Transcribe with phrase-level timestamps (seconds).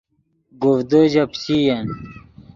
[0.61, 1.85] گوڤدے ژے پیچئین